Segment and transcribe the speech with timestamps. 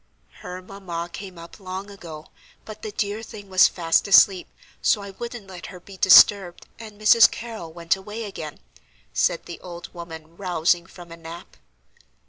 [0.39, 2.25] "Her mamma came up long ago,
[2.65, 4.47] but the dear thing was fast asleep,
[4.81, 7.29] so I wouldn't let her be disturbed, and Mrs.
[7.29, 8.59] Carrol went away again,"
[9.13, 11.55] said the old woman, rousing from a nap.